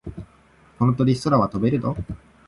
[0.79, 1.95] この鳥、空は飛べるの？